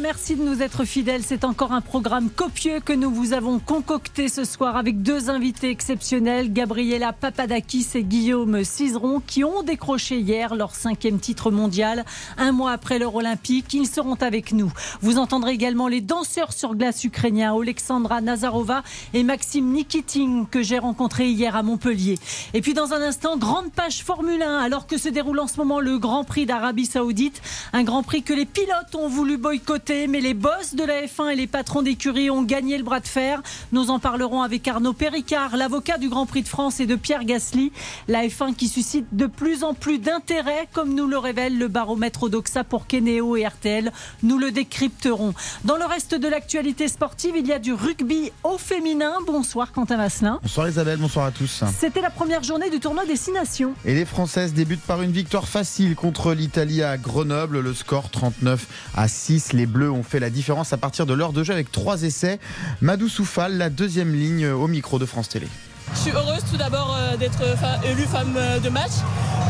[0.00, 1.22] Merci de nous être fidèles.
[1.22, 5.68] C'est encore un programme copieux que nous vous avons concocté ce soir avec deux invités
[5.68, 12.04] exceptionnels, Gabriela Papadakis et Guillaume Cizeron, qui ont décroché hier leur cinquième titre mondial,
[12.38, 13.74] un mois après l'heure olympique.
[13.74, 14.72] Ils seront avec nous.
[15.02, 20.78] Vous entendrez également les danseurs sur glace ukrainiens, Alexandra Nazarova et Maxime Nikitin, que j'ai
[20.78, 22.18] rencontré hier à Montpellier.
[22.54, 25.58] Et puis dans un instant, grande page Formule 1, alors que se déroule en ce
[25.58, 27.42] moment le Grand Prix d'Arabie Saoudite,
[27.72, 31.32] un Grand Prix que les pilotes ont voulu boycotter, mais les boss de la F1
[31.32, 33.42] et les patrons d'écurie ont gagné le bras de fer.
[33.72, 37.24] Nous en parlerons avec Arnaud Péricard, l'avocat du Grand Prix de France, et de Pierre
[37.24, 37.72] Gasly.
[38.06, 42.22] La F1 qui suscite de plus en plus d'intérêt, comme nous le révèle le baromètre
[42.22, 43.90] Odoxa pour Kenéo et RTL.
[44.22, 45.34] Nous le décrypterons.
[45.64, 49.14] Dans le reste de l'actualité sportive, il y a du rugby au féminin.
[49.26, 50.38] Bonsoir Quentin Vasselin.
[50.42, 51.64] Bonsoir Isabelle, bonsoir à tous.
[51.76, 53.74] C'était la première journée du tournoi Destination.
[53.84, 57.58] Et les Françaises débutent par une victoire facile contre l'Italie à Grenoble.
[57.58, 59.52] Le score 39 à 6.
[59.52, 62.38] Les Bleus ont fait la différence à partir de l'heure de jeu avec trois essais.
[62.80, 65.46] Madou Soufal, la deuxième ligne au micro de France Télé.
[65.94, 67.42] Je suis heureuse tout d'abord euh, d'être
[67.84, 68.92] élue femme euh, de match,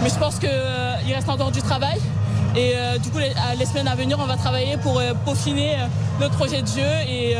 [0.02, 0.48] mais je pense qu'il
[1.14, 1.98] reste encore du travail.
[2.56, 5.76] Et euh, du coup, les, semaines à venir, on va travailler pour peaufiner
[6.20, 7.08] notre projet de jeu.
[7.08, 7.36] Et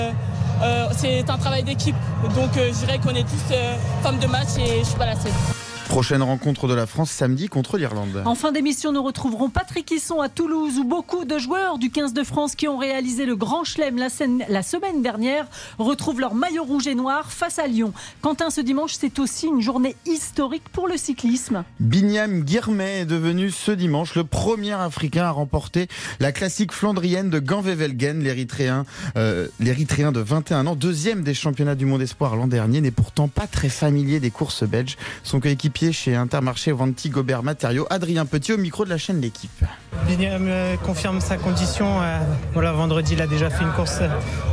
[0.96, 1.96] c'est un travail d'équipe.
[2.34, 3.54] Donc je dirais qu'on est tous
[4.02, 5.59] femmes de match et je suis pas la seule.
[5.90, 8.22] Prochaine rencontre de la France samedi contre l'Irlande.
[8.24, 12.12] En fin d'émission, nous retrouverons Patrick Hisson à Toulouse où beaucoup de joueurs du 15
[12.12, 14.06] de France qui ont réalisé le Grand Chelem la,
[14.48, 17.92] la, semaine dernière retrouvent leur maillot rouge et noir face à Lyon.
[18.22, 21.64] Quentin, ce dimanche, c'est aussi une journée historique pour le cyclisme.
[21.80, 25.88] Binyam Guirmet est devenu ce dimanche le premier Africain à remporter
[26.20, 28.84] la classique flandrienne de Ganvevelgen, l'Érythréen
[29.16, 33.48] euh, de 21 ans, deuxième des championnats du monde espoir l'an dernier, n'est pourtant pas
[33.48, 34.96] très familier des courses belges.
[35.24, 37.86] Son coéquipier chez Intermarché Vanti Gobert Matériaux.
[37.88, 39.64] Adrien Petit au micro de la chaîne L'équipe.
[40.06, 41.86] Binyam euh, confirme sa condition.
[42.02, 42.18] Euh,
[42.52, 44.00] voilà, vendredi, il a déjà fait une course,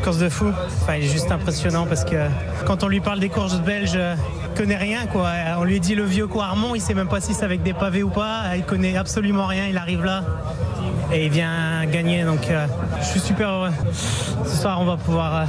[0.03, 0.45] course de fou.
[0.81, 2.15] Enfin, il est juste impressionnant parce que
[2.65, 4.15] quand on lui parle des courses belges, euh,
[4.51, 5.05] il connaît rien.
[5.07, 5.29] Quoi.
[5.59, 8.03] On lui dit le vieux Quarmont, il sait même pas si c'est avec des pavés
[8.03, 8.55] ou pas.
[8.55, 9.67] Il connaît absolument rien.
[9.67, 10.23] Il arrive là
[11.11, 12.23] et il vient gagner.
[12.23, 12.47] Donc
[13.01, 13.71] je suis super heureux.
[14.45, 15.45] Ce soir, on va pouvoir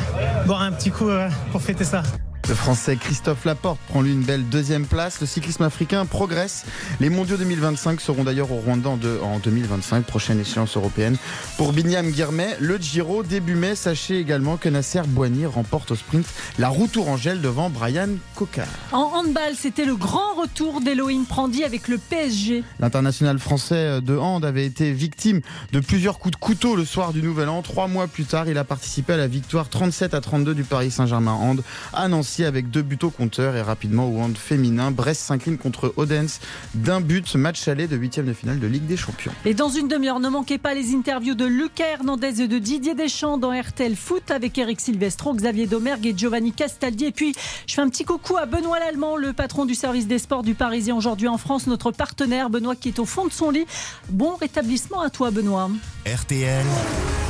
[0.46, 1.08] boire un petit coup
[1.52, 2.02] pour fêter ça.
[2.48, 5.20] Le Français Christophe Laporte prend lui une belle deuxième place.
[5.20, 6.64] Le cyclisme africain progresse.
[6.98, 11.18] Les mondiaux 2025 seront d'ailleurs au Rwanda en 2025, prochaine échéance européenne.
[11.58, 13.74] Pour Binyam Guirmet, le Giro début mai.
[13.74, 16.26] Sachez également que Nasser Boigny remporte au sprint
[16.58, 18.64] la roue Tourangelle devant Brian Coca.
[18.92, 22.64] En handball, c'était le grand retour d'Elohim Prandi avec le PSG.
[22.80, 25.42] L'international français de hand avait été victime
[25.72, 27.60] de plusieurs coups de couteau le soir du Nouvel An.
[27.60, 30.90] Trois mois plus tard, il a participé à la victoire 37 à 32 du Paris
[30.90, 34.90] Saint-Germain hand à Nancy avec deux buts au compteur et rapidement au hand féminin.
[34.90, 36.40] Brest s'incline contre Odense
[36.74, 39.32] d'un but, match aller de huitième de finale de Ligue des Champions.
[39.44, 42.94] Et dans une demi-heure, ne manquez pas les interviews de Lucas Hernandez et de Didier
[42.94, 47.06] Deschamps dans RTL Foot avec Eric Silvestro, Xavier Domergue et Giovanni Castaldi.
[47.06, 47.34] Et puis,
[47.66, 50.54] je fais un petit coucou à Benoît Lallemand, le patron du service des sports du
[50.54, 53.66] Parisien aujourd'hui en France, notre partenaire Benoît qui est au fond de son lit.
[54.10, 55.70] Bon rétablissement à toi Benoît.
[56.06, 56.66] RTL.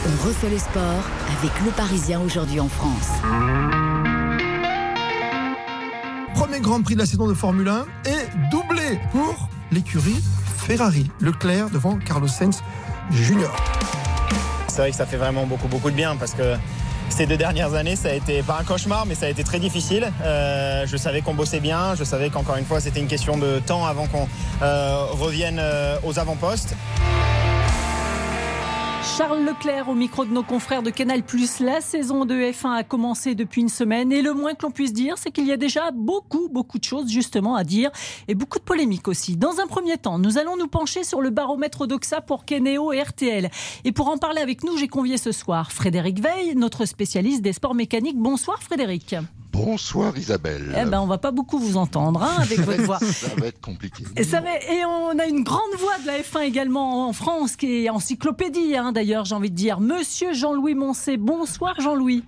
[0.07, 1.05] On refait le sport
[1.39, 3.88] avec le Parisien aujourd'hui en France
[6.39, 10.23] premier Grand Prix de la saison de Formule 1 et doublé pour l'écurie
[10.57, 11.11] Ferrari.
[11.21, 12.63] Leclerc devant Carlos Sainz
[13.11, 13.51] Junior.
[14.69, 16.55] C'est vrai que ça fait vraiment beaucoup beaucoup de bien parce que
[17.09, 19.59] ces deux dernières années, ça a été pas un cauchemar, mais ça a été très
[19.59, 20.13] difficile.
[20.23, 23.59] Euh, je savais qu'on bossait bien, je savais qu'encore une fois, c'était une question de
[23.59, 24.29] temps avant qu'on
[24.63, 26.77] euh, revienne euh, aux avant-postes.
[29.19, 31.25] Charles Leclerc au micro de nos confrères de Canal+.
[31.59, 34.93] La saison de F1 a commencé depuis une semaine et le moins que l'on puisse
[34.93, 37.91] dire, c'est qu'il y a déjà beaucoup, beaucoup de choses justement à dire
[38.29, 39.37] et beaucoup de polémiques aussi.
[39.37, 43.03] Dans un premier temps, nous allons nous pencher sur le baromètre d'Oxa pour Kenéo et
[43.03, 43.51] RTL.
[43.85, 47.53] Et pour en parler avec nous, j'ai convié ce soir Frédéric Veil, notre spécialiste des
[47.53, 48.19] sports mécaniques.
[48.19, 49.17] Bonsoir Frédéric.
[49.65, 50.73] Bonsoir Isabelle.
[50.81, 52.99] Eh ben, on va pas beaucoup vous entendre hein, avec votre voix.
[53.03, 54.05] ça va être compliqué.
[54.17, 57.57] Et, ça va, et on a une grande voix de la F1 également en France,
[57.57, 59.81] qui est encyclopédie hein, d'ailleurs, j'ai envie de dire.
[59.81, 61.17] Monsieur Jean-Louis Moncé.
[61.17, 62.23] Bonsoir Jean-Louis.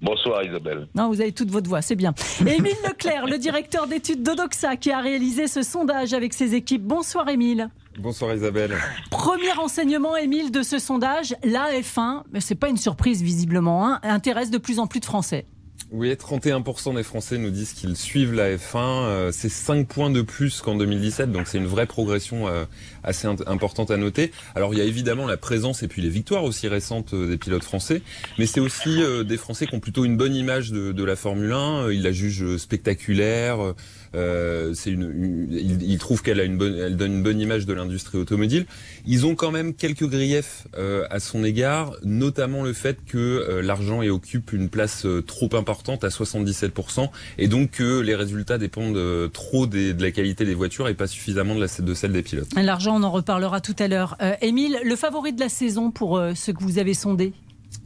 [0.00, 0.86] Bonsoir Isabelle.
[0.94, 2.14] Non, vous avez toute votre voix, c'est bien.
[2.40, 6.84] Émile Leclerc, le directeur d'études d'Odoxa, qui a réalisé ce sondage avec ses équipes.
[6.84, 7.68] Bonsoir Émile.
[7.98, 8.76] Bonsoir Isabelle.
[9.10, 13.98] Premier renseignement, Émile, de ce sondage, la F1, mais c'est pas une surprise visiblement, hein,
[14.04, 15.46] intéresse de plus en plus de Français.
[15.92, 18.76] Oui, 31% des Français nous disent qu'ils suivent la F1.
[18.76, 22.64] Euh, c'est 5 points de plus qu'en 2017, donc c'est une vraie progression euh,
[23.04, 24.32] assez importante à noter.
[24.56, 27.38] Alors il y a évidemment la présence et puis les victoires aussi récentes euh, des
[27.38, 28.02] pilotes français,
[28.36, 31.52] mais c'est aussi des Français qui ont plutôt une bonne image de, de la Formule
[31.52, 31.92] 1.
[31.92, 33.74] Ils la jugent spectaculaire.
[34.16, 38.66] Euh, c'est une, ils, trouvent qu'elle bonne, donne une bonne image de l'industrie automobile.
[39.06, 40.66] Ils ont quand même quelques griefs
[41.10, 46.08] à son égard, notamment le fait que l'argent y occupe une place trop importante à
[46.08, 47.08] 77%,
[47.38, 51.06] et donc que les résultats dépendent euh, trop de la qualité des voitures et pas
[51.06, 52.48] suffisamment de, de celle des pilotes.
[52.56, 54.16] L'argent, on en reparlera tout à l'heure.
[54.20, 57.32] Euh, Émile, le favori de la saison pour euh, ce que vous avez sondé?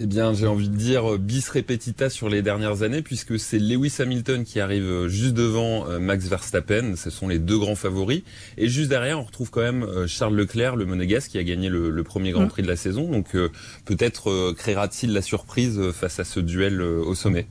[0.02, 3.58] Eh bien, j'ai envie de dire euh, bis repetita sur les dernières années, puisque c'est
[3.58, 6.96] Lewis Hamilton qui arrive euh, juste devant euh, Max Verstappen.
[6.96, 8.22] Ce sont les deux grands favoris.
[8.56, 12.02] Et juste derrière, on retrouve quand même Charles Leclerc, le monégasque, qui a gagné le,
[12.02, 12.48] premier Grand mm.
[12.48, 13.10] Prix de la saison.
[13.10, 13.36] Donc,
[13.84, 17.46] peut-être créera-t-il la surprise face à ce duel au sommet.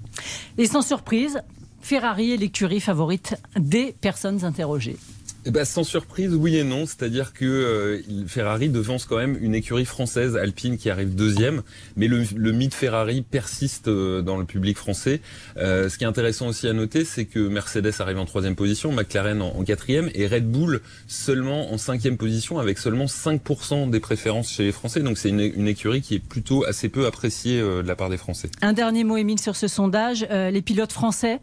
[0.57, 1.39] Et sans surprise,
[1.81, 4.97] Ferrari est l'écurie favorite des personnes interrogées.
[5.45, 6.85] Eh ben, sans surprise, oui et non.
[6.85, 11.61] C'est-à-dire que euh, Ferrari devance quand même une écurie française, Alpine, qui arrive deuxième.
[11.95, 15.21] Mais le, le mythe Ferrari persiste euh, dans le public français.
[15.55, 18.91] Euh, ce qui est intéressant aussi à noter, c'est que Mercedes arrive en troisième position,
[18.91, 24.51] McLaren en, quatrième, et Red Bull seulement en cinquième position, avec seulement 5% des préférences
[24.51, 24.99] chez les Français.
[24.99, 28.17] Donc c'est une, une, écurie qui est plutôt assez peu appréciée de la part des
[28.17, 28.49] Français.
[28.61, 30.27] Un dernier mot, Émile, sur ce sondage.
[30.29, 31.39] les pilotes français,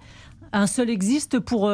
[0.53, 1.73] un seul existe pour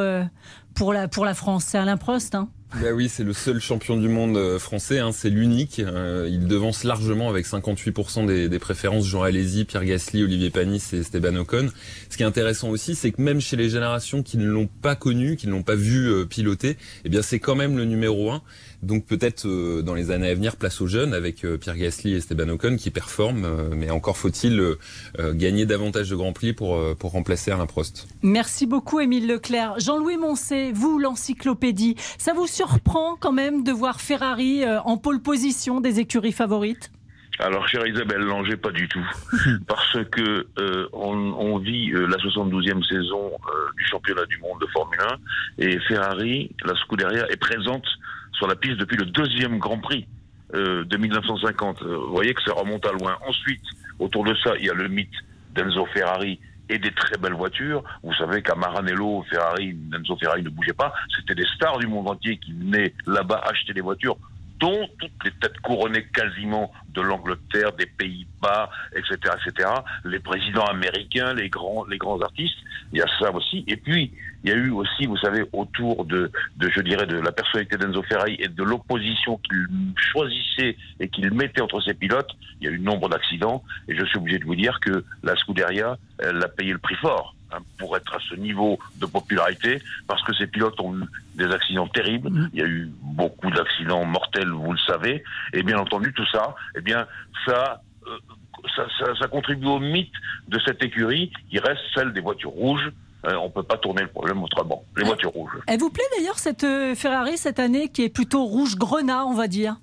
[0.75, 1.65] pour la, pour la France.
[1.69, 2.35] C'est Alain Prost.
[2.35, 2.49] Hein
[2.81, 5.79] bah oui, c'est le seul champion du monde euh, français, hein, c'est l'unique.
[5.79, 11.01] Euh, il devance largement avec 58% des, préférences Jean Alési, Pierre Gasly, Olivier Panis et
[11.01, 11.69] Esteban Ocon.
[12.09, 14.95] Ce qui est intéressant aussi, c'est que même chez les générations qui ne l'ont pas
[14.95, 18.31] connu, qui ne l'ont pas vu euh, piloter, eh bien c'est quand même le numéro
[18.31, 18.43] un.
[18.83, 22.15] Donc peut-être euh, dans les années à venir, place aux jeunes avec euh, Pierre Gasly
[22.15, 24.61] et Esteban Ocon qui performent, euh, mais encore faut-il
[25.19, 28.09] gagner davantage de Grands Prix pour, pour remplacer Alain Prost.
[28.23, 29.79] Merci beaucoup Émile Leclerc.
[29.79, 35.81] Jean-Louis Moncé, vous l'encyclopédie, ça vous surprend quand même de voir Ferrari en pole position
[35.81, 36.91] des écuries favorites?
[37.39, 39.07] Alors, chère Isabelle Langer, pas du tout,
[39.67, 40.47] parce que
[40.93, 43.33] on, vit la 72e saison
[43.77, 45.01] du championnat du monde de Formule
[45.59, 47.87] 1 et Ferrari, la Scuderia, est présente
[48.33, 50.07] sur la piste depuis le deuxième Grand Prix
[50.55, 51.83] euh, de 1950.
[51.83, 53.17] Euh, vous voyez que ça remonte à loin.
[53.27, 53.63] Ensuite,
[53.99, 55.15] autour de ça, il y a le mythe
[55.55, 56.39] d'Enzo Ferrari
[56.69, 57.83] et des très belles voitures.
[58.03, 60.93] Vous savez qu'à Maranello, Ferrari, Enzo Ferrari ne bougeait pas.
[61.17, 64.17] C'était des stars du monde entier qui venaient là-bas acheter des voitures
[64.63, 69.69] dont toutes les têtes couronnées quasiment de l'Angleterre, des Pays-Bas, etc., etc.
[70.05, 72.57] Les présidents américains, les grands, les grands artistes,
[72.93, 73.65] il y a ça aussi.
[73.67, 74.13] Et puis,
[74.45, 76.31] il y a eu aussi, vous savez, autour de,
[76.61, 79.67] je dirais, de la personnalité d'Enzo Ferrari et de l'opposition qu'il
[79.97, 82.31] choisissait et qu'il mettait entre ses pilotes,
[82.61, 83.65] il y a eu nombre d'accidents.
[83.89, 86.97] Et je suis obligé de vous dire que la Scuderia, elle a payé le prix
[86.97, 91.05] fort hein, pour être à ce niveau de popularité, parce que ces pilotes ont eu
[91.35, 92.31] des accidents terribles.
[92.31, 92.49] Mm-hmm.
[92.53, 95.23] Il y a eu beaucoup d'accidents mortels, vous le savez.
[95.53, 97.07] Et bien entendu, tout ça, eh bien,
[97.47, 98.19] ça, euh,
[98.77, 100.13] ça, ça, ça contribue au mythe
[100.49, 102.93] de cette écurie qui reste celle des voitures rouges
[103.25, 104.85] euh, on ne peut pas tourner le problème autrement.
[104.97, 105.57] Les voitures rouges.
[105.69, 109.35] Elle vous plaît d'ailleurs cette euh, Ferrari cette année qui est plutôt rouge grenat, on
[109.35, 109.77] va dire?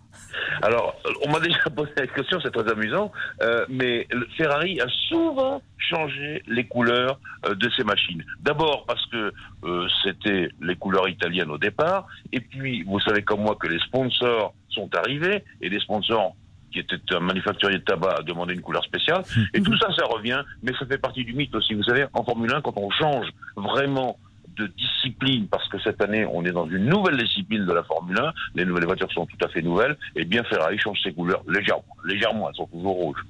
[0.62, 0.96] Alors,
[1.26, 3.12] on m'a déjà posé la question, c'est très amusant,
[3.42, 8.24] euh, mais Ferrari a souvent changé les couleurs de ses machines.
[8.42, 9.34] D'abord parce que
[10.04, 14.54] c'était les couleurs italiennes au départ, et puis vous savez comme moi que les sponsors
[14.70, 16.36] sont arrivés, et les sponsors
[16.72, 19.24] qui était un manufacturier de tabac, a demandé une couleur spéciale.
[19.54, 21.74] Et tout ça, ça revient, mais ça fait partie du mythe aussi.
[21.74, 24.18] Vous savez, en Formule 1, quand on change vraiment
[24.60, 28.20] de discipline, parce que cette année, on est dans une nouvelle discipline de la Formule
[28.20, 31.44] 1, les nouvelles voitures sont tout à fait nouvelles, et bien Ferrari change ses couleurs
[31.48, 31.96] légèrement.
[32.06, 33.26] Légèrement, elles sont toujours rouges.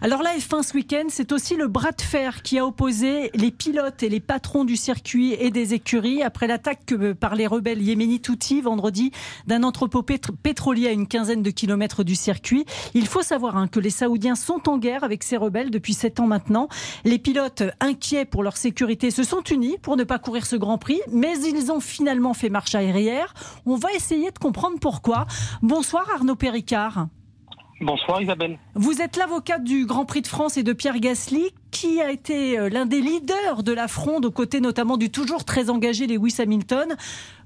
[0.00, 3.50] Alors la F1 ce week-end, c'est aussi le bras de fer qui a opposé les
[3.50, 8.28] pilotes et les patrons du circuit et des écuries après l'attaque par les rebelles yéménites
[8.28, 9.10] Houthis vendredi
[9.46, 12.64] d'un entrepôt pétrolier à une quinzaine de kilomètres du circuit.
[12.94, 16.20] Il faut savoir hein, que les Saoudiens sont en guerre avec ces rebelles depuis sept
[16.20, 16.68] ans maintenant.
[17.04, 20.78] Les pilotes inquiets pour leur sécurité se sont unis pour ne pas courir ce Grand
[20.78, 23.34] Prix, mais ils ont finalement fait marche arrière.
[23.66, 25.26] On va essayer de comprendre pourquoi.
[25.62, 27.08] Bonsoir Arnaud Péricard.
[27.80, 28.58] Bonsoir Isabelle.
[28.74, 32.58] Vous êtes l'avocat du Grand Prix de France et de Pierre Gasly, qui a été
[32.58, 36.34] euh, l'un des leaders de la fronde, aux côtés notamment du toujours très engagé Lewis
[36.40, 36.96] Hamilton.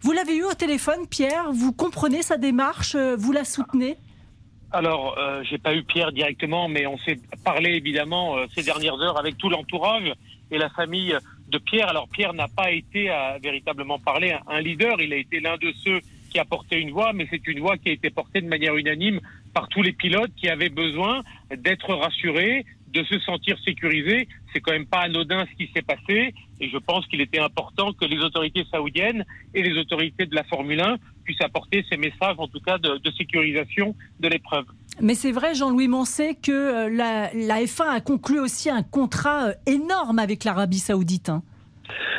[0.00, 3.98] Vous l'avez eu au téléphone, Pierre Vous comprenez sa démarche euh, Vous la soutenez?
[4.70, 9.18] Alors, euh, j'ai pas eu Pierre directement, mais on s'est parlé évidemment ces dernières heures
[9.18, 10.14] avec tout l'entourage
[10.50, 11.14] et la famille
[11.48, 11.90] de Pierre.
[11.90, 15.70] Alors, Pierre n'a pas été à véritablement parler un leader, il a été l'un de
[15.84, 18.48] ceux qui a porté une voix, mais c'est une voix qui a été portée de
[18.48, 19.20] manière unanime
[19.52, 21.22] par tous les pilotes qui avaient besoin
[21.56, 24.28] d'être rassurés, de se sentir sécurisé.
[24.52, 26.34] C'est quand même pas anodin ce qui s'est passé.
[26.60, 30.44] Et je pense qu'il était important que les autorités saoudiennes et les autorités de la
[30.44, 34.64] Formule 1 puissent apporter ces messages, en tout cas, de, sécurisation de l'épreuve.
[35.00, 39.48] Mais c'est vrai, Jean-Louis Moncey, que euh, la, la, F1 a conclu aussi un contrat
[39.48, 41.30] euh, énorme avec l'Arabie saoudite.
[41.30, 41.42] Hein.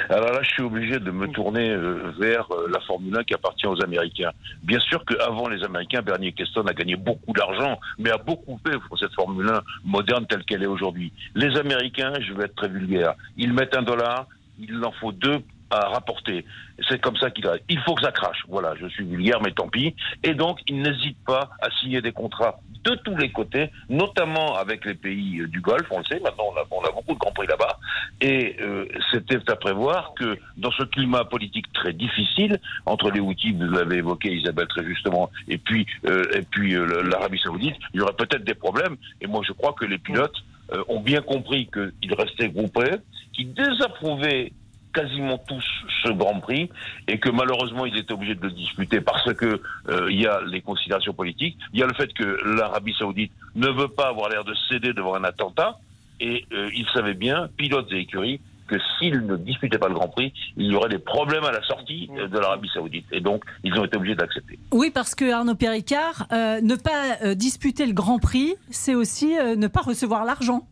[0.09, 3.67] Alors là, je suis obligé de me tourner euh, vers la Formule 1 qui appartient
[3.67, 4.31] aux Américains.
[4.61, 8.77] Bien sûr qu'avant les Américains, Bernie Ecclestone a gagné beaucoup d'argent, mais a beaucoup fait
[8.87, 11.13] pour cette Formule 1 moderne telle qu'elle est aujourd'hui.
[11.35, 14.27] Les Américains, je vais être très vulgaire, ils mettent un dollar,
[14.59, 15.41] il en faut deux
[15.73, 16.45] à rapporter.
[16.87, 17.55] C'est comme ça qu'il a.
[17.69, 18.43] Il faut que ça crache.
[18.47, 19.95] Voilà, je suis vulgaire, mais tant pis.
[20.23, 24.85] Et donc, il n'hésite pas à signer des contrats de tous les côtés, notamment avec
[24.85, 25.87] les pays euh, du Golfe.
[25.89, 27.79] On le sait, maintenant, on a, beaucoup de grands prix là-bas.
[28.21, 33.53] Et euh, c'était à prévoir que dans ce climat politique très difficile, entre les outils,
[33.53, 38.13] vous l'avez évoqué, Isabelle, très justement, et puis, euh, puis l'Arabie Saoudite, il y aurait
[38.13, 38.97] peut-être des problèmes.
[39.21, 40.43] Et moi, je crois que les pilotes
[40.87, 42.95] ont bien compris qu'ils restaient groupés,
[43.33, 44.51] qu'ils désapprouvaient
[44.93, 45.65] quasiment tous
[46.03, 46.69] ce Grand Prix
[47.07, 50.41] et que malheureusement ils étaient obligés de le disputer parce que euh, il y a
[50.41, 54.29] les considérations politiques, il y a le fait que l'Arabie Saoudite ne veut pas avoir
[54.29, 55.79] l'air de céder devant un attentat
[56.19, 60.07] et euh, ils savaient bien, pilotes et écuries, que s'ils ne disputaient pas le Grand
[60.07, 63.05] Prix, il y aurait des problèmes à la sortie euh, de l'Arabie Saoudite.
[63.11, 64.57] Et donc, ils ont été obligés d'accepter.
[64.71, 69.67] Oui, parce que Arnaud Péricard, euh, ne pas disputer le Grand Prix, c'est aussi ne
[69.67, 70.65] pas recevoir l'argent.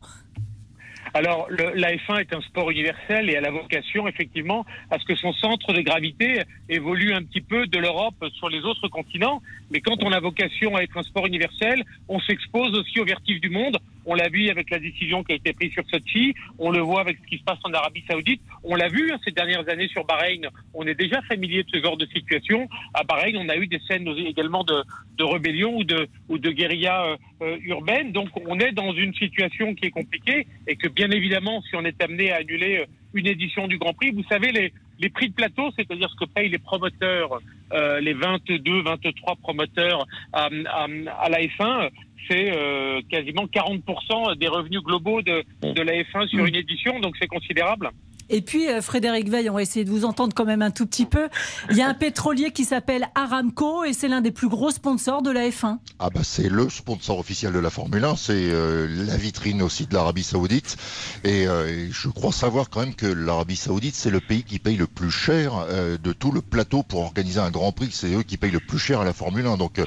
[1.13, 5.05] Alors, le, la F1 est un sport universel et a la vocation, effectivement, à ce
[5.05, 9.41] que son centre de gravité évolue un petit peu de l'Europe sur les autres continents.
[9.71, 13.41] Mais quand on a vocation à être un sport universel, on s'expose aussi aux vertiges
[13.41, 13.77] du monde.
[14.05, 16.33] On l'a vu avec la décision qui a été prise sur Sochi.
[16.57, 18.41] On le voit avec ce qui se passe en Arabie Saoudite.
[18.63, 20.47] On l'a vu hein, ces dernières années sur Bahreïn.
[20.73, 22.67] On est déjà familier de ce genre de situation.
[22.93, 24.83] À Bahreïn, on a eu des scènes également de,
[25.17, 28.11] de rébellion ou de, ou de guérilla euh, euh, urbaine.
[28.11, 31.85] Donc, on est dans une situation qui est compliquée et que, bien évidemment, si on
[31.85, 35.29] est amené à annuler euh, une édition du Grand Prix, vous savez, les, les prix
[35.29, 37.39] de plateau, c'est-à-dire ce que payent les promoteurs,
[37.73, 40.87] euh, les 22, 23 promoteurs à, à,
[41.19, 41.89] à la F1,
[42.27, 47.15] c'est euh, quasiment 40% des revenus globaux de, de la F1 sur une édition, donc
[47.19, 47.89] c'est considérable.
[48.31, 50.85] Et puis, euh, Frédéric Veil, on va essayer de vous entendre quand même un tout
[50.85, 51.27] petit peu.
[51.69, 55.21] Il y a un pétrolier qui s'appelle Aramco et c'est l'un des plus gros sponsors
[55.21, 55.79] de la F1.
[55.99, 59.85] Ah bah c'est le sponsor officiel de la Formule 1, c'est euh, la vitrine aussi
[59.85, 60.77] de l'Arabie Saoudite.
[61.25, 64.77] Et euh, je crois savoir quand même que l'Arabie Saoudite, c'est le pays qui paye
[64.77, 65.67] le plus cher
[66.01, 67.89] de tout le plateau pour organiser un Grand Prix.
[67.91, 69.57] C'est eux qui payent le plus cher à la Formule 1.
[69.57, 69.81] Donc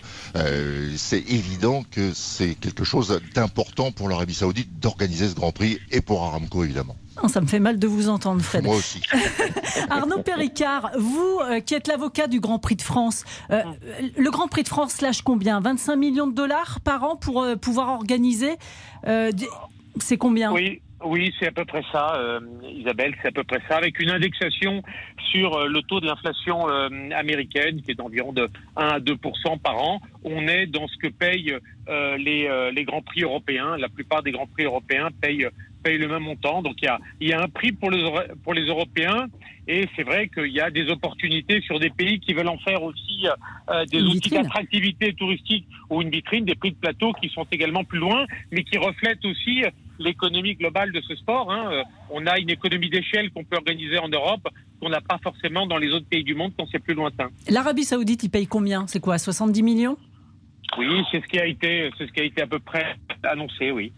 [0.96, 6.02] c'est évident que c'est quelque chose d'important pour l'Arabie Saoudite d'organiser ce Grand Prix et
[6.02, 6.96] pour Aramco évidemment.
[7.22, 8.64] Oh, ça me fait mal de vous entendre, Fred.
[8.64, 9.00] Moi aussi.
[9.90, 13.62] Arnaud Péricard, vous euh, qui êtes l'avocat du Grand Prix de France, euh,
[14.16, 15.60] le Grand Prix de France lâche combien?
[15.60, 18.56] 25 millions de dollars par an pour euh, pouvoir organiser
[19.06, 19.30] euh,
[20.00, 20.52] C'est combien?
[20.52, 24.00] Oui, oui, c'est à peu près ça, euh, Isabelle, c'est à peu près ça, avec
[24.00, 24.82] une indexation
[25.30, 29.58] sur euh, le taux de l'inflation euh, américaine qui est d'environ de 1 à 2%
[29.60, 30.00] par an.
[30.24, 33.76] On est dans ce que payent euh, les, euh, les grands prix européens.
[33.76, 35.48] La plupart des grands prix européens payent
[35.84, 36.62] payent le même montant.
[36.62, 39.26] Donc il y a, il y a un prix pour les, Euro- pour les Européens
[39.68, 42.82] et c'est vrai qu'il y a des opportunités sur des pays qui veulent en faire
[42.82, 47.28] aussi euh, des Une outils d'attractivité touristique ou une vitrine, des prix de plateau qui
[47.28, 49.62] sont également plus loin, mais qui reflètent aussi
[49.98, 51.50] l'économie globale de ce sport.
[51.52, 51.70] hein.
[51.72, 54.46] Euh, On a une économie d'échelle qu'on peut organiser en Europe
[54.80, 57.28] qu'on n'a pas forcément dans les autres pays du monde quand c'est plus lointain.
[57.48, 58.86] L'Arabie Saoudite, il paye combien?
[58.88, 59.96] C'est quoi 70 millions?
[60.78, 63.70] Oui, c'est ce qui a été, c'est ce qui a été à peu près annoncé,
[63.70, 63.92] oui.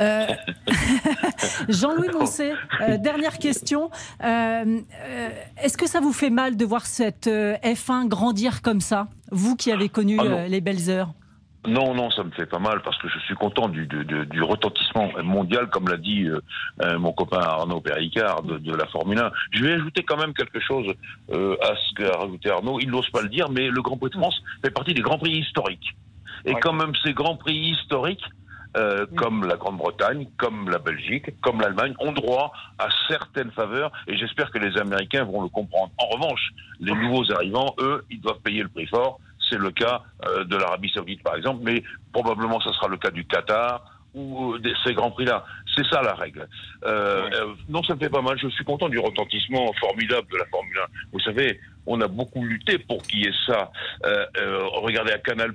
[0.00, 0.26] Euh,
[1.68, 3.90] Jean-Louis Moncey, euh, dernière question.
[4.22, 5.28] Euh, euh,
[5.62, 9.56] Est-ce que ça vous fait mal de voir cette euh, F1 grandir comme ça Vous
[9.56, 11.12] qui avez connu Ah euh, les belles heures?
[11.66, 14.24] Non, non, ça me fait pas mal parce que je suis content du, du, du-
[14.24, 19.18] du retentissement mondial, comme l'a dit euh, mon copain Arnaud Péricard de, de la Formule
[19.18, 19.30] 1.
[19.52, 20.86] Je vais ajouter quand même quelque chose
[21.32, 22.80] euh, à ce qu'a rajouté Arnaud.
[22.80, 25.18] Il n'ose pas le dire, mais le Grand Prix de France fait partie des grands
[25.18, 25.94] prix historiques.
[26.46, 26.60] Et Ouais.
[26.60, 28.24] quand même ces grands prix historiques,
[28.76, 34.16] euh, comme la Grande-Bretagne, comme la Belgique, comme l'Allemagne, ont droit à certaines faveurs et
[34.16, 35.90] j'espère que les Américains vont le comprendre.
[35.98, 36.50] En revanche,
[36.80, 39.18] les nouveaux arrivants, eux, ils doivent payer le prix fort.
[39.48, 43.10] C'est le cas euh, de l'Arabie Saoudite, par exemple, mais probablement ce sera le cas
[43.10, 43.82] du Qatar
[44.14, 45.44] ou euh, de ces grands prix-là.
[45.74, 46.48] C'est ça la règle.
[46.84, 47.34] Euh, Ouais.
[47.36, 48.38] euh, non, ça me fait pas mal.
[48.40, 50.80] Je suis content du retentissement formidable de la Formule 1.
[51.12, 53.72] Vous savez, on a beaucoup lutté pour qu'il y ait ça.
[54.04, 55.52] Euh, euh, regardez à Canal+,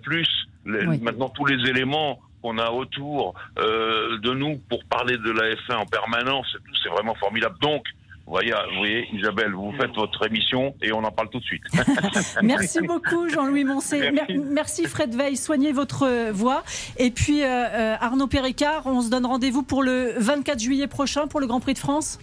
[0.65, 5.55] les- maintenant tous les éléments qu'on a autour euh, de nous pour parler de la
[5.55, 7.55] F1 en permanence, et tout, c'est vraiment formidable.
[7.59, 7.83] Donc,
[8.27, 11.63] voyez, vous voyez, Isabelle, vous faites votre émission et on en parle tout de suite.
[12.43, 14.11] Merci beaucoup, Jean-Louis Moncé.
[14.11, 14.37] Merci.
[14.37, 14.85] Merci.
[14.85, 15.37] Fred Veil.
[15.37, 16.63] Soignez votre voix.
[16.97, 21.27] Et puis, euh, euh, Arnaud Péricard, on se donne rendez-vous pour le 24 juillet prochain
[21.27, 22.19] pour le Grand Prix de France?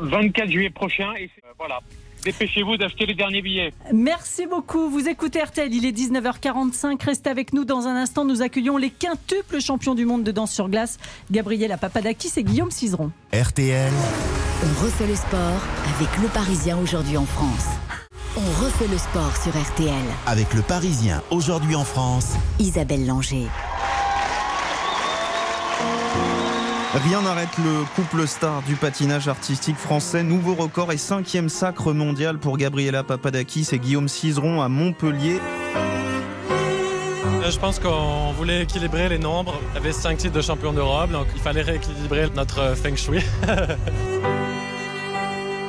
[0.00, 1.12] 24 juillet prochain.
[1.18, 1.80] Et euh, voilà.
[2.26, 3.72] Dépêchez-vous d'acheter les derniers billets.
[3.92, 4.90] Merci beaucoup.
[4.90, 7.00] Vous écoutez RTL, il est 19h45.
[7.04, 8.24] Restez avec nous dans un instant.
[8.24, 10.98] Nous accueillons les quintuples champions du monde de danse sur glace,
[11.30, 13.12] Gabriela Papadakis et Guillaume Cizeron.
[13.32, 13.92] RTL.
[14.64, 15.62] On refait le sport
[15.94, 17.66] avec le Parisien aujourd'hui en France.
[18.36, 19.94] On refait le sport sur RTL.
[20.26, 22.34] Avec le Parisien aujourd'hui en France.
[22.58, 23.46] Isabelle Langer.
[27.04, 30.22] Rien n'arrête le couple star du patinage artistique français.
[30.22, 35.38] Nouveau record et cinquième sacre mondial pour Gabriela Papadakis et Guillaume Cizeron à Montpellier.
[37.48, 39.60] Je pense qu'on voulait équilibrer les nombres.
[39.72, 43.22] Il y avait cinq titres de champion d'Europe, donc il fallait rééquilibrer notre feng shui.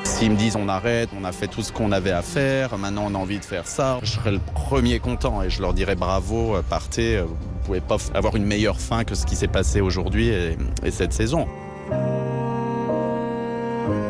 [0.05, 3.03] S'ils me disent on arrête, on a fait tout ce qu'on avait à faire, maintenant
[3.05, 5.95] on a envie de faire ça, je serai le premier content et je leur dirai
[5.95, 7.21] bravo, partez,
[7.67, 10.55] pouvez pas avoir une meilleure fin que ce qui s'est passé aujourd'hui et
[10.91, 11.47] cette saison.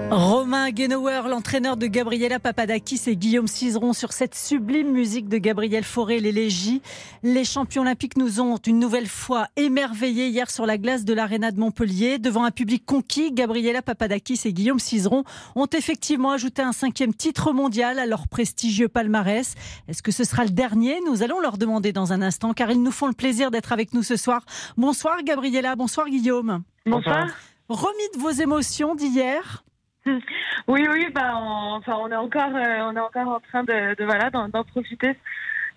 [0.09, 5.83] Romain Guénauer, l'entraîneur de Gabriela Papadakis et Guillaume Cizeron sur cette sublime musique de Gabriel
[5.83, 6.81] Fauré, l'élégie.
[7.23, 11.51] Les champions olympiques nous ont une nouvelle fois émerveillés hier sur la glace de l'Arena
[11.51, 12.19] de Montpellier.
[12.19, 17.51] Devant un public conquis, Gabriela Papadakis et Guillaume Cizeron ont effectivement ajouté un cinquième titre
[17.51, 19.55] mondial à leur prestigieux palmarès.
[19.89, 21.01] Est-ce que ce sera le dernier?
[21.05, 23.93] Nous allons leur demander dans un instant car ils nous font le plaisir d'être avec
[23.93, 24.45] nous ce soir.
[24.77, 26.63] Bonsoir Gabriela, bonsoir Guillaume.
[26.85, 27.27] Bonsoir.
[27.67, 29.65] Remis de vos émotions d'hier
[30.67, 33.95] oui, oui, bah, on, enfin, on est encore, euh, on est encore en train de,
[33.95, 35.15] de voilà, d'en, d'en profiter.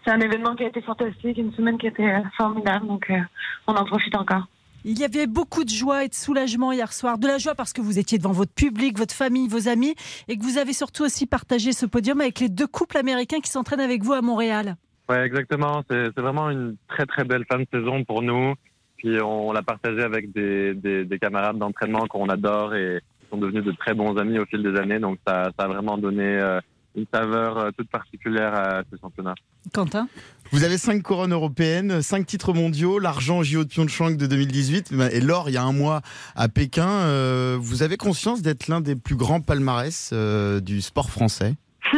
[0.04, 3.10] C'est un événement qui a été fantastique, une semaine qui a été euh, formidable, donc
[3.10, 3.18] euh,
[3.66, 4.46] on en profite encore.
[4.84, 7.18] Il y avait beaucoup de joie et de soulagement hier soir.
[7.18, 9.94] De la joie parce que vous étiez devant votre public, votre famille, vos amis,
[10.26, 13.50] et que vous avez surtout aussi partagé ce podium avec les deux couples américains qui
[13.50, 14.76] s'entraînent avec vous à Montréal.
[15.10, 15.82] Ouais, exactement.
[15.90, 18.54] C'est, c'est vraiment une très très belle fin de saison pour nous.
[18.96, 23.64] Puis on l'a partagé avec des, des, des camarades d'entraînement qu'on adore et sont devenus
[23.64, 24.98] de très bons amis au fil des années.
[24.98, 26.60] Donc ça, ça a vraiment donné euh,
[26.96, 29.34] une saveur euh, toute particulière à ce championnat.
[29.72, 30.08] Quentin?
[30.50, 35.20] Vous avez cinq couronnes européennes, cinq titres mondiaux, l'argent JO de Pyeongchang de 2018 et
[35.20, 36.00] l'or il y a un mois
[36.34, 36.88] à Pékin.
[36.88, 41.54] Euh, vous avez conscience d'être l'un des plus grands palmarès euh, du sport français?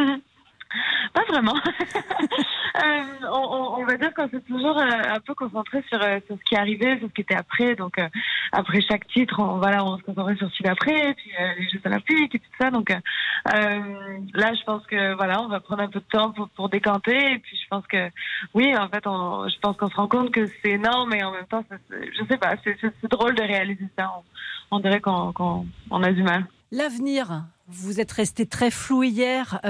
[1.12, 1.57] Pas vraiment.
[2.75, 6.57] Euh, on, va dire qu'on s'est toujours euh, un peu concentré sur, euh, ce qui
[6.57, 7.77] arrivait, sur ce qui était après.
[7.77, 8.01] Donc
[8.51, 12.35] après chaque titre, on, voilà, on se concentrait sur celui d'après, puis les Jeux Olympiques
[12.35, 12.70] et tout ça.
[12.70, 17.33] Donc là, je pense que voilà, on va prendre un peu de temps pour, décanter.
[17.33, 18.09] Et puis je pense que
[18.55, 21.33] oui, en fait, on, je pense qu'on se rend compte que c'est énorme et en
[21.33, 24.11] même temps, ça, je sais pas, c'est drôle de réaliser ça.
[24.70, 25.42] On, dirait qu'on qu
[25.90, 26.46] on a du mal.
[26.70, 29.61] L'avenir, vous êtes resté très flou hier.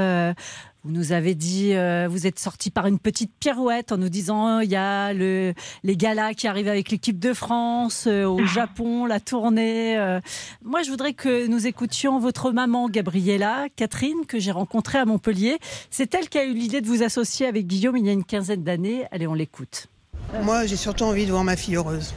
[0.84, 4.58] Vous nous avez dit, euh, vous êtes sorti par une petite pirouette en nous disant
[4.58, 9.06] il y a le, les galas qui arrivent avec l'équipe de France, euh, au Japon,
[9.06, 9.96] la tournée.
[9.96, 10.20] Euh.
[10.64, 15.58] Moi, je voudrais que nous écoutions votre maman, Gabriella, Catherine, que j'ai rencontrée à Montpellier.
[15.90, 18.24] C'est elle qui a eu l'idée de vous associer avec Guillaume il y a une
[18.24, 19.06] quinzaine d'années.
[19.12, 19.86] Allez, on l'écoute.
[20.42, 22.12] Moi, j'ai surtout envie de voir ma fille heureuse.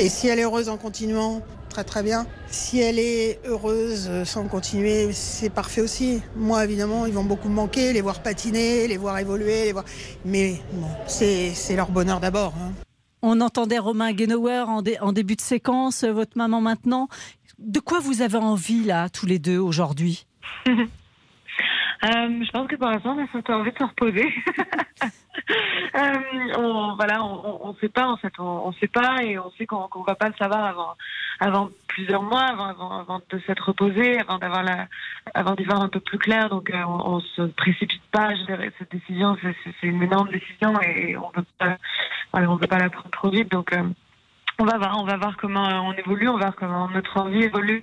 [0.00, 2.26] Et si elle est heureuse en continuant, très très bien.
[2.48, 6.20] Si elle est heureuse sans continuer, c'est parfait aussi.
[6.36, 9.84] Moi, évidemment, ils vont beaucoup me manquer, les voir patiner, les voir évoluer, les voir...
[10.26, 12.52] mais bon, c'est leur bonheur d'abord.
[12.60, 12.72] Hein.
[13.22, 17.08] On entendait Romain Guénauer en, dé en, début de séquence, votre maman maintenant.
[17.58, 20.26] De quoi vous avez envie, là, tous les deux, aujourd'hui?
[22.02, 24.26] Euh, je pense que pour l'instant, on a surtout envie de se reposer.
[25.96, 26.18] euh,
[26.56, 29.66] on, voilà, on ne sait pas en fait, on, on sait pas et on sait
[29.66, 30.96] qu'on qu va pas le savoir avant,
[31.40, 34.86] avant plusieurs mois, avant, avant, avant de s'être reposé, avant d'avoir la,
[35.34, 36.50] avant d'y voir un peu plus clair.
[36.50, 38.34] Donc, euh, on, on se précipite pas.
[38.36, 41.78] Je dirais, cette décision, c'est une énorme décision et on peut pas,
[42.32, 43.50] voilà, on peut pas la prendre trop vite.
[43.50, 43.82] Donc euh,
[44.58, 47.44] on va voir, on va voir comment on évolue, on va voir comment notre envie
[47.44, 47.82] évolue,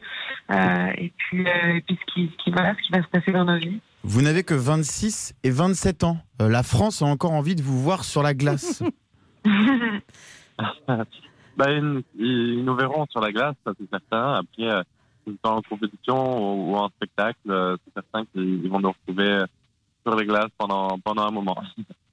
[0.52, 3.32] euh, et puis, et puis ce, qui, ce, qui va, ce qui va se passer
[3.32, 3.82] dans nos vies.
[4.04, 6.20] Vous n'avez que 26 et 27 ans.
[6.40, 8.84] La France a encore envie de vous voir sur la glace.
[11.58, 14.36] bah, ils, ils, nous verront sur la glace, ça c'est certain.
[14.36, 14.84] Après, euh,
[15.44, 19.44] en compétition ou, ou en spectacle, euh, c'est certain qu'ils vont nous retrouver
[20.06, 21.58] sur les glaces pendant, pendant un moment.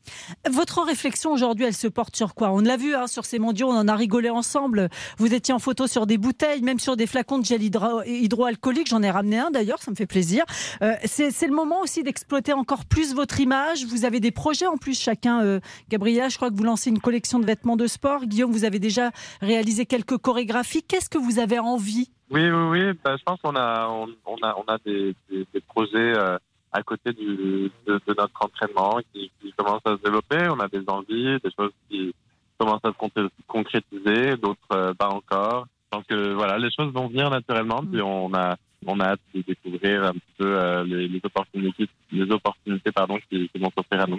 [0.50, 2.50] Votre réflexion aujourd'hui, elle se porte sur quoi?
[2.50, 4.88] On l'a vu hein, sur ces mondiaux, on en a rigolé ensemble.
[5.18, 8.88] Vous étiez en photo sur des bouteilles, même sur des flacons de gel hydro hydroalcoolique.
[8.88, 10.44] J'en ai ramené un d'ailleurs, ça me fait plaisir.
[10.82, 13.84] Euh, c'est le moment aussi d'exploiter encore plus votre image.
[13.86, 15.42] Vous avez des projets en plus chacun.
[15.42, 18.26] Euh, Gabriela, je crois que vous lancez une collection de vêtements de sport.
[18.26, 20.82] Guillaume, vous avez déjà réalisé quelques chorégraphies.
[20.82, 22.10] Qu'est-ce que vous avez envie?
[22.30, 22.98] Oui, oui, oui.
[23.04, 25.14] Bah, je pense qu'on a, on, a, on a des
[25.68, 26.38] projets euh,
[26.74, 30.48] à côté du, de, de notre entraînement qui, qui commencent à se développer.
[30.50, 32.12] On a des envies, des choses qui
[32.58, 35.66] commencent à se concré- concrétiser, d'autres euh, pas encore.
[35.92, 37.80] Donc euh, voilà, les choses vont venir naturellement.
[37.90, 38.56] Puis on a,
[38.86, 43.58] on a hâte de découvrir un peu euh, les, opportunités, les opportunités pardon, qui, qui
[43.58, 44.18] vont s'offrir à nous.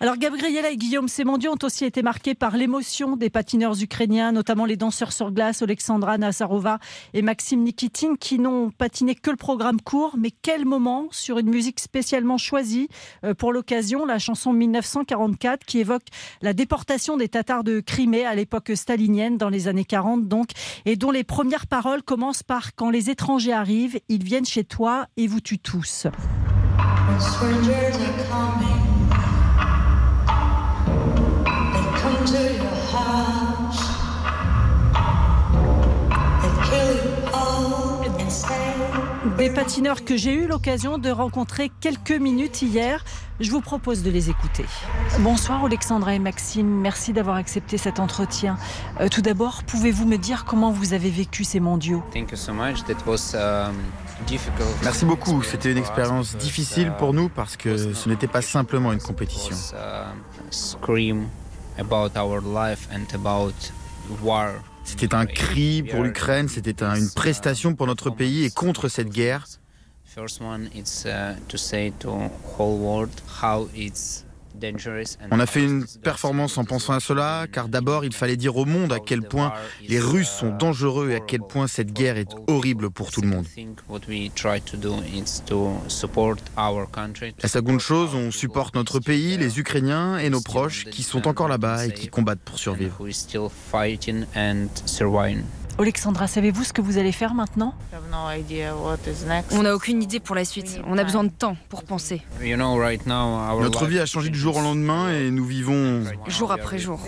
[0.00, 4.64] Alors Gabriela et Guillaume, mondiaux ont aussi été marqués par l'émotion des patineurs ukrainiens, notamment
[4.64, 6.78] les danseurs sur glace, Alexandra Nazarova
[7.12, 10.16] et Maxime Nikitin, qui n'ont patiné que le programme court.
[10.18, 12.88] Mais quel moment sur une musique spécialement choisie
[13.24, 16.06] euh, pour l'occasion, la chanson 1944 qui évoque
[16.42, 20.50] la déportation des Tatars de Crimée à l'époque stalinienne dans les années 40 donc,
[20.84, 25.06] et dont les premières paroles commencent par quand les étrangers arrivent, ils viennent chez toi
[25.16, 26.06] et vous tuent tous.
[39.38, 43.04] Des patineurs que j'ai eu l'occasion de rencontrer quelques minutes hier.
[43.40, 44.64] Je vous propose de les écouter.
[45.18, 48.56] Bonsoir Alexandra et Maxime, merci d'avoir accepté cet entretien.
[49.00, 52.00] Euh, tout d'abord, pouvez-vous me dire comment vous avez vécu ces mondiaux?
[52.12, 52.84] Thank you so much.
[52.84, 53.74] That was um,
[54.28, 54.68] difficult.
[54.84, 55.42] Merci beaucoup.
[55.42, 59.56] C'était une expérience difficile pour nous parce que ce n'était pas simplement une compétition.
[59.72, 60.12] Uh,
[60.50, 61.26] scream
[61.76, 63.72] about our life and about
[64.22, 64.52] war.
[64.84, 69.08] C'était un cri pour l'Ukraine, c'était un- une prestation pour notre pays et contre cette
[69.08, 69.46] guerre.
[74.62, 74.96] Uh,
[75.30, 78.64] On a fait une performance en pensant à cela, car d'abord il fallait dire au
[78.64, 79.52] monde à quel point
[79.86, 83.28] les Russes sont dangereux et à quel point cette guerre est horrible pour tout le
[83.28, 83.46] monde.
[87.42, 91.48] La seconde chose, on supporte notre pays, les Ukrainiens et nos proches qui sont encore
[91.48, 92.96] là-bas et qui combattent pour survivre.
[95.76, 97.74] Alexandra, savez-vous ce que vous allez faire maintenant?
[99.50, 100.80] On n'a aucune idée pour la suite.
[100.86, 102.22] On a besoin de temps pour penser.
[102.40, 105.44] You know, right now, our Notre vie a changé du jour au lendemain et nous
[105.44, 107.00] vivons Jour après jour.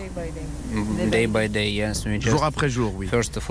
[1.10, 2.04] Day by day, yes.
[2.04, 3.08] We just, jour après jour, oui.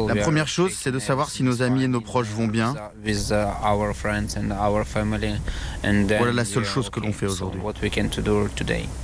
[0.07, 2.75] La première chose, c'est de savoir si nos amis et nos proches vont bien.
[3.05, 3.09] uh,
[5.81, 7.61] then Voilà la seule are chose que l'on fait aujourd'hui.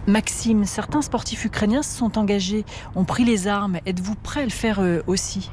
[0.08, 3.78] Maxime, certains sportifs ukrainiens se sont engagés, ont pris les armes.
[3.86, 5.50] Êtes-vous prêt à le faire euh, aussi?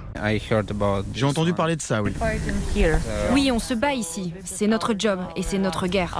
[1.15, 2.13] J'ai entendu parler de ça, oui.
[3.33, 4.33] Oui, on se bat ici.
[4.45, 6.17] C'est notre job et c'est notre guerre.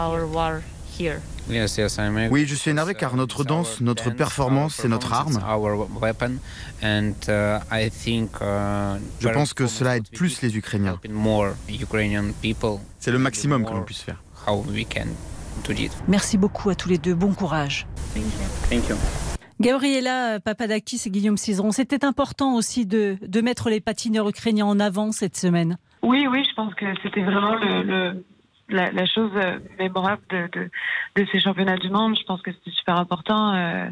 [2.31, 5.39] Oui, je suis énervé car notre danse, notre performance, c'est notre arme.
[5.39, 6.39] Uh.
[6.83, 6.99] Uh,
[9.21, 10.99] Je pense que cela aide plus les Ukrainiens.
[12.99, 14.23] C'est le maximum que l'on puisse faire.
[14.47, 15.09] How we can
[15.65, 15.93] do it.
[16.07, 17.15] Merci beaucoup à tous les deux.
[17.15, 17.87] Bon courage.
[18.71, 18.97] Thank you.
[19.61, 25.13] Gabriela Papadakis et Guillaume Cizeron, c'était important aussi de, mettre les patineurs ukrainiens en avant
[25.13, 25.79] cette semaine.
[26.03, 27.57] Oui, oui, je pense que c'était vraiment
[28.69, 32.17] la, chose euh, mémorable de ces championnats du monde.
[32.17, 33.55] Je pense que c'était super important.
[33.55, 33.87] euh,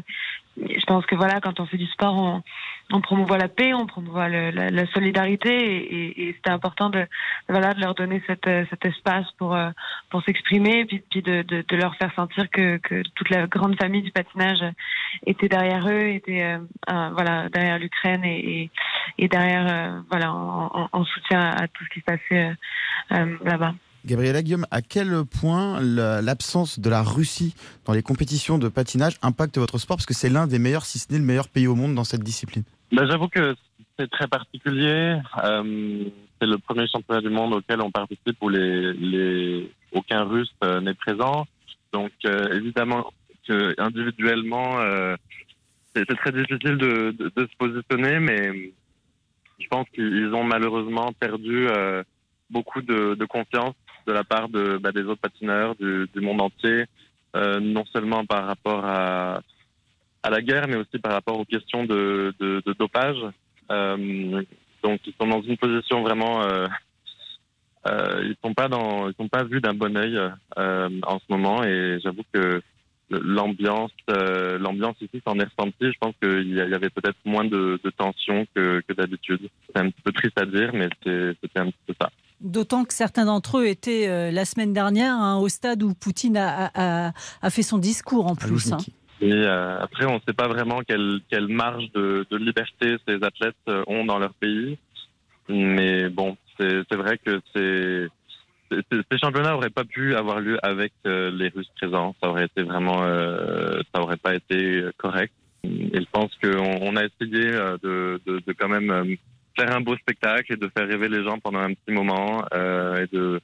[0.57, 2.43] je pense que voilà, quand on fait du sport, on,
[2.91, 7.05] on promouvoit la paix, on promouvoit la, solidarité, et, et- c'était important de
[7.49, 9.69] voilà de leur donner euh, cet espace pour euh,
[10.09, 12.77] pour s'exprimer, puis, de, leur faire sentir que,
[13.15, 14.63] toute la grande famille du patinage
[15.25, 18.69] était derrière eux, était euh, voilà derrière l'Ukraine et,
[19.17, 22.51] et, derrière voilà en, en- en soutien à tout ce qui se passait
[23.09, 23.73] là-bas.
[24.05, 27.53] Gabriela Guillaume, à quel point la- l'absence de la Russie
[27.85, 29.97] dans les compétitions de patinage impacte votre sport?
[29.97, 32.05] Parce que c'est l'un des meilleurs, si ce n'est le meilleur pays au monde dans
[32.05, 32.63] cette discipline.
[32.91, 33.55] Ben, J'avoue que
[33.99, 35.19] c'est très particulier.
[35.43, 36.05] Euh,
[36.39, 40.79] c'est le premier championnat du monde auquel on participe où les, les, aucun Russe euh,
[40.79, 41.45] n'est présent.
[41.91, 43.11] Donc euh, évidemment
[43.47, 45.15] que individuellement, euh,
[45.95, 48.71] c'est très difficile de, de, de se positionner, mais
[49.59, 52.03] je pense qu'ils ont malheureusement perdu euh,
[52.49, 53.73] beaucoup de, de confiance
[54.05, 56.85] de la part de, bah, des autres patineurs du, du monde entier,
[57.35, 59.41] non seulement par rapport à,
[60.27, 63.21] à la guerre, mais aussi par rapport aux questions de, de, de dopage.
[63.71, 64.43] Euh,
[64.83, 66.67] donc ils sont dans une position vraiment, euh,
[67.87, 70.17] euh, ils sont pas dans, ils sont pas vus d'un bon œil
[70.57, 72.61] euh, en ce moment, et j'avoue que
[73.09, 75.91] l'ambiance, euh, l'ambiance ici s'en est ressentie.
[75.93, 79.39] Je pense qu'il y avait peut-être moins de, de tension que, que d'habitude.
[79.67, 82.09] C'est un petit peu triste à dire, mais c'était un petit peu ça.
[82.41, 86.35] D'autant que certains d'entre eux étaient euh, la semaine dernière hein, au stade où Poutine
[86.37, 88.73] a, a- a- a fait son discours en plus.
[88.73, 88.77] hein.
[89.19, 93.23] Et euh, après, on ne sait pas vraiment quelle, quelle marge de, de liberté ces
[93.23, 94.77] athlètes euh, ont dans leur pays.
[95.49, 98.09] Mais bon, c'est vrai que ces
[99.17, 102.15] championnats n'auraient pas pu avoir lieu avec euh, les Russes présents.
[102.21, 105.33] Ça aurait été vraiment, euh, ça aurait pas été correct.
[105.63, 109.15] Et je pense qu'on on a essayé euh, de, de, de quand même euh,
[109.57, 113.07] faire un beau spectacle et de faire rêver les gens pendant un petit moment et
[113.11, 113.41] de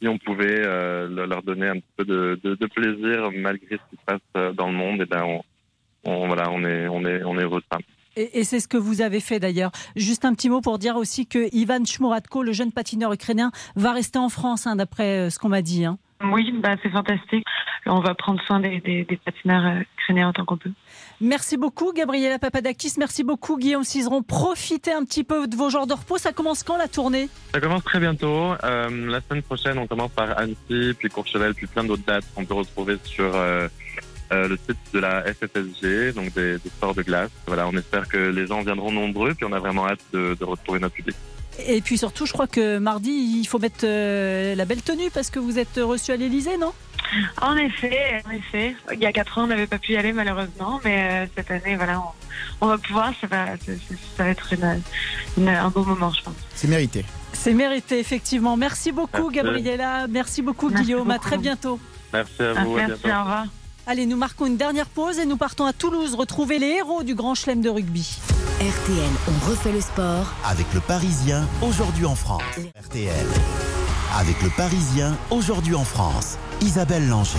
[0.00, 2.38] si on pouvait euh, le- leur donner un peu de,
[2.74, 5.40] plaisir malgré ce qui se passe euh, dans le monde, et ben
[6.04, 7.78] on, voilà, on est on est on est heureux de ça.
[8.18, 9.72] Et, c'est ce que vous avez fait d'ailleurs.
[9.94, 13.92] Juste un petit mot pour dire aussi que Ivan Shmuratko, le jeune patineur ukrainien, va
[13.92, 15.84] rester en France, hein, d'après euh, ce qu'on m'a dit.
[15.84, 15.98] hein.
[16.24, 17.44] Oui, bah, c'est fantastique.
[17.84, 20.72] On va prendre soin des, des, des patineurs euh, ukrainiens autant qu'on peut.
[21.20, 22.94] Merci beaucoup, Gabriela Papadakis.
[22.98, 24.22] Merci beaucoup, Guillaume Cizeron.
[24.22, 26.18] Profitez un petit peu de vos jours de repos.
[26.18, 27.28] Ça commence quand la tournée?
[27.52, 28.54] Ça commence très bientôt.
[28.64, 32.44] Euh, la semaine prochaine, on commence par Annecy, puis Courchevel, puis plein d'autres dates qu'on
[32.44, 33.68] peut retrouver sur euh,
[34.32, 37.30] euh, le site de la FFSG, donc des, des sports de glace.
[37.46, 40.44] Voilà, on espère que les gens viendront nombreux, puis on a vraiment hâte de, de
[40.44, 41.16] retrouver notre public.
[41.66, 45.30] Et puis surtout, je crois que mardi, il faut mettre euh, la belle tenue parce
[45.30, 46.72] que vous êtes reçu à l'Elysée, non?
[47.40, 48.74] En effet, en effet.
[48.92, 51.50] Il y a quatre ans, on n'avait pas pu y aller malheureusement, mais euh, cette
[51.50, 53.12] année, voilà, on, on va pouvoir.
[53.20, 53.46] Ça va,
[54.16, 54.82] ça, va être une,
[55.38, 56.34] une- un beau moment, je pense.
[56.54, 57.04] C'est mérité.
[57.32, 58.56] C'est mérité, effectivement.
[58.56, 59.36] Merci beaucoup, Merci.
[59.36, 60.06] Gabriela.
[60.08, 61.10] Merci beaucoup, Merci Guillaume.
[61.10, 61.78] À très bientôt.
[62.12, 63.16] Merci à vous, à Merci, bientôt.
[63.18, 63.46] au revoir.
[63.88, 67.14] Allez, nous marquons une dernière pause et nous partons à Toulouse retrouver les héros du
[67.14, 68.18] Grand Chelem de rugby.
[68.58, 70.26] RTL, on refait le sport.
[70.44, 72.42] Avec le Parisien, aujourd'hui en France.
[72.84, 73.26] RTL.
[74.18, 76.36] Avec le Parisien, aujourd'hui en France.
[76.62, 77.38] Isabelle Langer.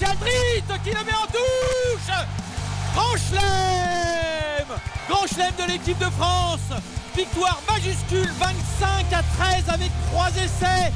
[0.00, 2.14] Chadrit qui le met en touche
[2.94, 4.78] Grand chelem
[5.10, 6.80] Grand chelem de l'équipe de France
[7.14, 10.90] Victoire majuscule 25 à 13 avec trois essais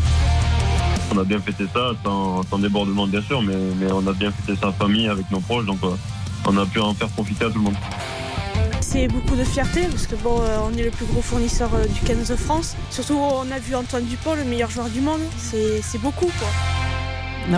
[1.15, 4.31] On a bien fêté ça, sans, sans débordement bien sûr, mais, mais on a bien
[4.33, 5.91] fêté ça en famille avec nos proches, donc euh,
[6.47, 7.75] on a pu en faire profiter à tout le monde.
[8.81, 11.87] C'est beaucoup de fierté parce que bon, euh, on est le plus gros fournisseur euh,
[11.87, 12.77] du 15 de France.
[12.91, 15.21] Surtout, on a vu Antoine Dupont, le meilleur joueur du monde.
[15.37, 16.49] C'est c'est beaucoup, quoi.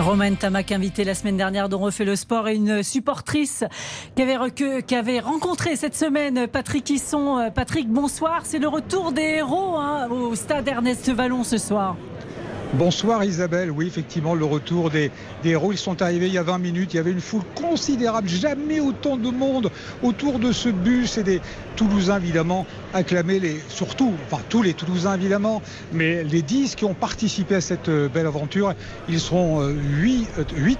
[0.01, 3.63] Romaine Tamac, invitée la semaine dernière dont refait le sport, et une supportrice
[4.15, 7.49] qui avait, recu- qui avait rencontré cette semaine Patrick Hisson.
[7.55, 8.41] Patrick, bonsoir.
[8.43, 11.95] C'est le retour des héros hein, au stade Ernest Vallon ce soir.
[12.75, 15.09] Bonsoir Isabelle, oui effectivement le retour des,
[15.41, 17.41] des héros, ils sont arrivés il y a 20 minutes, il y avait une foule
[17.55, 19.71] considérable, jamais autant de monde
[20.03, 21.17] autour de ce bus.
[21.17, 21.41] Et des
[21.75, 26.93] Toulousains évidemment acclamés, les, surtout, enfin tous les Toulousains évidemment, mais les 10 qui ont
[26.93, 28.75] participé à cette euh, belle aventure,
[29.07, 30.27] ils seront 8,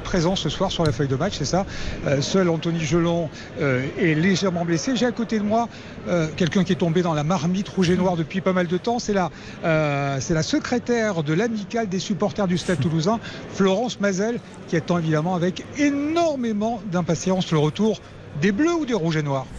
[0.03, 1.65] présents ce soir sur la feuille de match, c'est ça.
[2.05, 3.29] Euh, seul Anthony Gelon
[3.61, 4.95] euh, est légèrement blessé.
[4.95, 5.67] J'ai à côté de moi
[6.07, 8.77] euh, quelqu'un qui est tombé dans la marmite rouge et noire depuis pas mal de
[8.77, 9.31] temps, c'est la,
[9.63, 13.19] euh, c'est la secrétaire de l'amicale des supporters du Stade toulousain,
[13.53, 18.01] Florence Mazel, qui attend évidemment avec énormément d'impatience le retour
[18.41, 19.47] des bleus ou des rouges et noirs.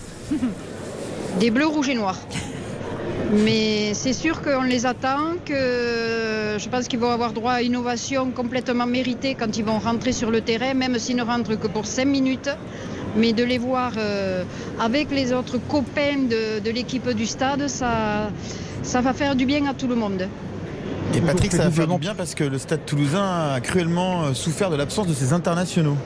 [1.39, 2.19] Des bleus, rouges et noirs.
[3.33, 7.77] Mais c'est sûr qu'on les attend, que je pense qu'ils vont avoir droit à une
[7.77, 11.69] ovation complètement méritée quand ils vont rentrer sur le terrain, même s'ils ne rentrent que
[11.69, 12.51] pour 5 minutes.
[13.17, 14.43] Mais de les voir euh,
[14.81, 18.31] avec les autres copains de, l'équipe du stade, ça
[19.01, 20.29] va faire du bien à tout le monde.
[21.15, 24.35] Et Patrick, ça va faire du bien parce que le stade toulousain a cruellement euh,
[24.35, 25.97] souffert de l'absence de ses internationaux.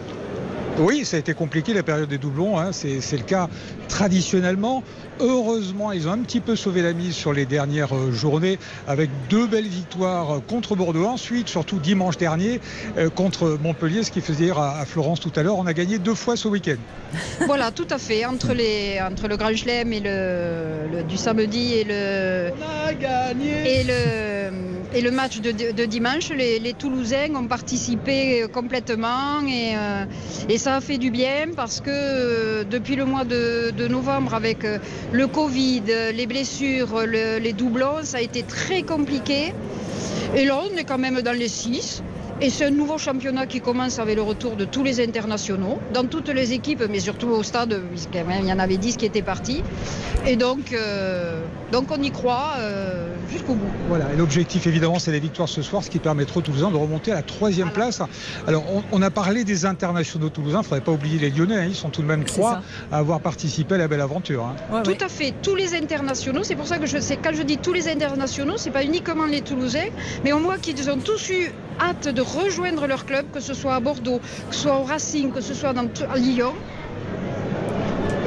[0.79, 3.49] Oui, ça a été compliqué la période des doublons, hein, c'est le cas
[3.89, 4.83] traditionnellement.
[5.21, 9.09] Heureusement, ils ont un petit peu sauvé la mise sur les dernières euh, journées avec
[9.31, 11.05] deux belles victoires euh, contre Bordeaux.
[11.07, 12.61] Ensuite, surtout dimanche dernier,
[12.99, 15.73] euh, contre Montpellier, ce qui faisait dire à, à Florence tout à l'heure, on a
[15.75, 16.77] gagné deux fois ce week-end.
[17.47, 18.25] Voilà, tout à fait.
[18.25, 22.51] Entre, les, entre le Grand Chelem et le, le- du samedi et le,
[23.65, 24.51] et le,
[24.95, 30.05] et le match de, dimanche, les, Toulousains ont participé euh, complètement et, euh,
[30.49, 34.59] et ça a fait du bien parce que euh, depuis le mois de, novembre avec
[35.13, 35.83] le Covid,
[36.15, 39.53] les blessures, le- les doublons, ça a été très compliqué.
[40.37, 42.03] Et là, on est quand même dans les six.
[42.45, 46.05] Et c'est un nouveau championnat qui commence avec le retour de tous les internationaux, dans
[46.05, 49.63] toutes les équipes, mais surtout au stade, puisqu'il y en avait 10 qui étaient partis.
[50.27, 51.41] Et donc, euh,
[51.73, 53.67] donc on y croit euh, jusqu'au bout.
[53.89, 56.77] Voilà, et l'objectif évidemment c'est la victoire ce soir, ce qui permettra aux Toulousains de
[56.77, 58.03] remonter à la troisième place.
[58.47, 61.57] Alors on, on a parlé des internationaux toulousains, il ne faudrait pas oublier les Lyonnais,
[61.57, 62.61] hein, ils sont tout de même trois
[62.93, 64.45] à avoir participé à la belle aventure.
[64.71, 64.83] hein.
[64.83, 67.57] Tout à fait, tous les internationaux, c'est pour ça que je sais, quand je dis
[67.57, 69.89] tous les internationaux, c'est pas uniquement les Toulousains,
[70.25, 73.75] mais on voit qu'ils ont tous eu hâte de rejoindre leur club, que ce soit
[73.75, 76.55] à Bordeaux, que ce soit au Racing, que ce soit à Lyon.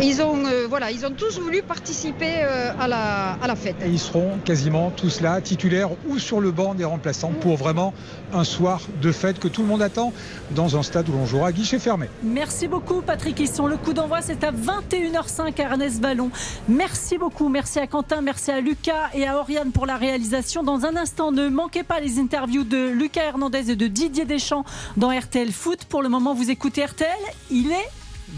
[0.02, 3.78] Ils ont, euh, voilà, ils ont tous voulu participer euh, à, la, à la fête.
[3.84, 7.94] Et ils seront quasiment tous là, titulaires ou sur le banc des remplaçants, pour vraiment
[8.32, 10.14] un soir de fête que tout le monde attend
[10.52, 12.10] dans un stade où l'on jouera à guichet fermé.
[12.22, 13.66] Merci beaucoup Patrick Hisson.
[13.66, 16.30] Le coup d'envoi c'est à 21h05 à Ernest Vallon.
[16.68, 17.50] Merci beaucoup.
[17.50, 20.62] Merci à Quentin, merci à Lucas et à Oriane pour la réalisation.
[20.62, 24.66] Dans un instant, ne manquez pas les interviews de Lucas Hernandez et de Didier Deschamps
[24.96, 25.86] dans RTL Foot.
[25.86, 27.10] Pour le moment, vous écoutez RTL.
[27.50, 27.90] Il est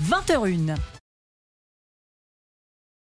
[0.09, 0.75] 20h01.